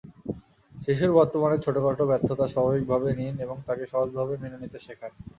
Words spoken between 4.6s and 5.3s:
নিতে শেখান।